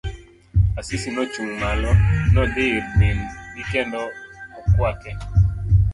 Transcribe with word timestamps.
Asisi 0.79 1.09
nochung' 1.15 1.55
malo, 1.61 1.91
nodhi 2.33 2.65
ir 2.77 2.85
min 2.97 3.17
gi 3.55 3.63
kendo 3.71 4.01
okwake. 4.59 5.11